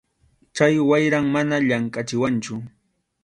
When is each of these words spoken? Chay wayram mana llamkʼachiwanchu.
Chay 0.55 0.75
wayram 0.89 1.25
mana 1.33 1.55
llamkʼachiwanchu. 1.67 2.55